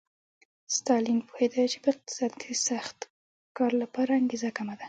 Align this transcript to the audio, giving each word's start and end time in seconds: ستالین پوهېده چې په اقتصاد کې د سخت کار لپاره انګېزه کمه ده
ستالین 0.75 1.19
پوهېده 1.27 1.63
چې 1.71 1.77
په 1.83 1.87
اقتصاد 1.93 2.31
کې 2.39 2.47
د 2.53 2.61
سخت 2.69 2.97
کار 3.57 3.71
لپاره 3.81 4.11
انګېزه 4.21 4.49
کمه 4.57 4.73
ده 4.77 4.79